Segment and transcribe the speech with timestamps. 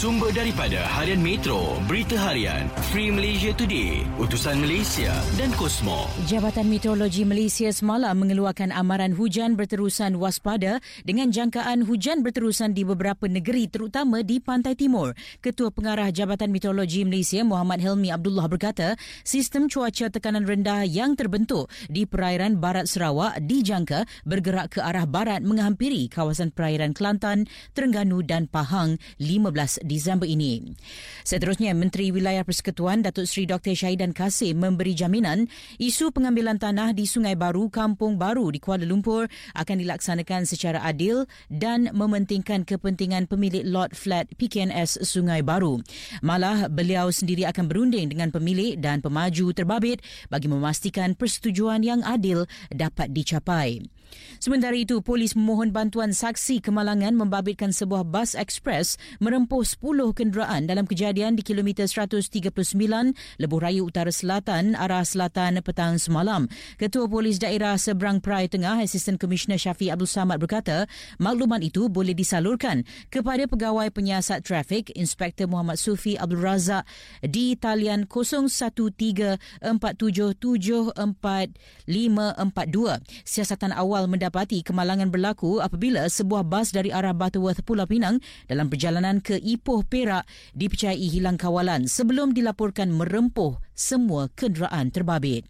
[0.00, 6.08] Sumber daripada Harian Metro, Berita Harian, Free Malaysia Today, Utusan Malaysia dan Kosmo.
[6.24, 13.28] Jabatan Meteorologi Malaysia semalam mengeluarkan amaran hujan berterusan waspada dengan jangkaan hujan berterusan di beberapa
[13.28, 15.12] negeri terutama di Pantai Timur.
[15.44, 21.68] Ketua Pengarah Jabatan Meteorologi Malaysia Muhammad Helmi Abdullah berkata, sistem cuaca tekanan rendah yang terbentuk
[21.92, 27.44] di perairan barat Sarawak dijangka bergerak ke arah barat menghampiri kawasan perairan Kelantan,
[27.76, 30.78] Terengganu dan Pahang 15 Disember ini.
[31.26, 33.74] Seterusnya, Menteri Wilayah Persekutuan Datuk Seri Dr.
[33.74, 35.50] Syahidan Kasim memberi jaminan
[35.82, 39.26] isu pengambilan tanah di Sungai Baru, Kampung Baru di Kuala Lumpur
[39.58, 45.82] akan dilaksanakan secara adil dan mementingkan kepentingan pemilik lot flat PKNS Sungai Baru.
[46.22, 49.98] Malah, beliau sendiri akan berunding dengan pemilik dan pemaju terbabit
[50.30, 53.82] bagi memastikan persetujuan yang adil dapat dicapai.
[54.42, 60.84] Sementara itu, polis memohon bantuan saksi kemalangan membabitkan sebuah bas ekspres merempuh 10 kenderaan dalam
[60.84, 62.52] kejadian di kilometer 139
[63.40, 66.44] Lebuh Raya Utara Selatan arah selatan petang semalam.
[66.76, 70.84] Ketua Polis Daerah Seberang Perai Tengah, Asisten Komisioner Syafi Abdul Samad berkata,
[71.16, 76.84] makluman itu boleh disalurkan kepada pegawai penyiasat trafik Inspektor Muhammad Sufi Abdul Razak
[77.24, 79.64] di talian 0134774542.
[83.24, 89.24] Siasatan awal mendapati kemalangan berlaku apabila sebuah bas dari arah Butterworth Pulau Pinang dalam perjalanan
[89.24, 95.46] ke Ipoh Ipoh Perak dipercayai hilang kawalan sebelum dilaporkan merempuh semua kenderaan terbabit.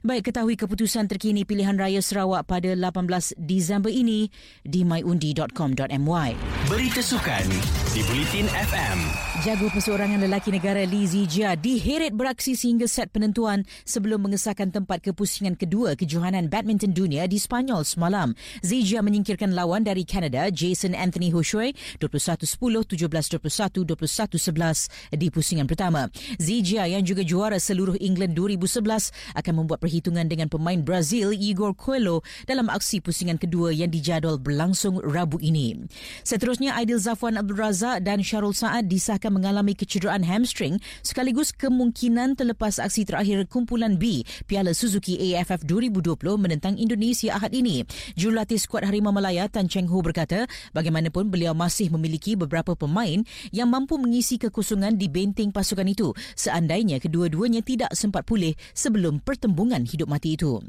[0.00, 4.32] Baik ketahui keputusan terkini pilihan raya Sarawak pada 18 Disember ini
[4.64, 6.30] di myundi.com.my.
[6.72, 7.44] Berita sukan
[7.92, 8.98] di Bulletin FM.
[9.44, 15.56] Jago perseorangan lelaki negara Lee Zijia diheret beraksi sehingga set penentuan sebelum mengesahkan tempat kepusingan
[15.56, 18.32] kedua kejohanan badminton dunia di Spanyol semalam.
[18.64, 22.88] Zijia menyingkirkan lawan dari Canada Jason Anthony Hoshui 21-10,
[23.36, 26.08] 17-21, 21-11 di pusingan pertama.
[26.40, 32.22] Zijia yang juga juara seluruh England 2011 akan membuat perhitungan dengan pemain Brazil Igor Coelho
[32.46, 35.74] dalam aksi pusingan kedua yang dijadual berlangsung Rabu ini.
[36.22, 42.78] Seterusnya Aidil Zafwan Abdul Razak dan Syarul Saad disahkan mengalami kecederaan hamstring sekaligus kemungkinan terlepas
[42.78, 47.82] aksi terakhir kumpulan B Piala Suzuki AFF 2020 menentang Indonesia Ahad ini.
[48.14, 53.66] Jurulatih skuad Harimau Malaya Tan Cheng Ho berkata bagaimanapun beliau masih memiliki beberapa pemain yang
[53.66, 59.88] mampu mengisi kekosongan di benteng pasukan itu seandainya kedua-duanya tidak sempat pulih sebelum pertembungan pertempuran
[59.88, 60.60] hidup mati itu.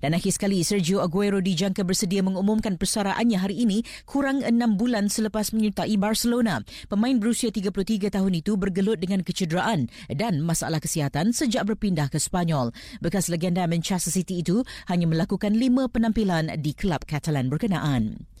[0.00, 5.52] Dan akhir sekali, Sergio Aguero dijangka bersedia mengumumkan persaraannya hari ini kurang enam bulan selepas
[5.52, 6.64] menyertai Barcelona.
[6.88, 12.72] Pemain berusia 33 tahun itu bergelut dengan kecederaan dan masalah kesihatan sejak berpindah ke Spanyol.
[13.04, 18.33] Bekas legenda Manchester City itu hanya melakukan lima penampilan di kelab Catalan berkenaan.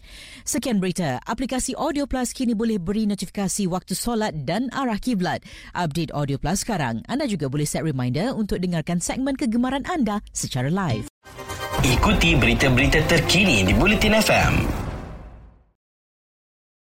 [0.44, 1.18] Sekian berita.
[1.24, 5.40] Aplikasi Audio Plus kini boleh beri notifikasi waktu solat dan arah kiblat.
[5.72, 7.02] Update Audio Plus sekarang.
[7.10, 11.08] Anda juga boleh set reminder untuk dengarkan segmen kegemaran anda secara live.
[11.84, 14.83] Ikuti berita-berita terkini di Bulletin FM.